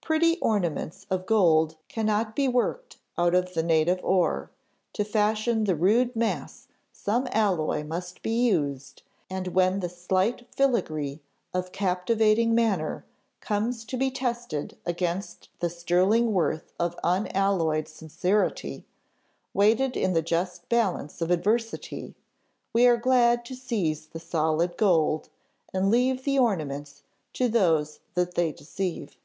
[0.00, 4.48] Pretty ornaments of gold cannot be worked out of the native ore;
[4.94, 11.20] to fashion the rude mass some alloy must be used, and when the slight filigree
[11.52, 13.04] of captivating manner
[13.42, 18.86] comes to be tested against the sterling worth of unalloyed sincerity,
[19.52, 22.14] weighed in the just balance of adversity,
[22.72, 25.28] we are glad to seize the solid gold,
[25.74, 27.02] and leave the ornaments
[27.34, 29.18] to those that they deceive.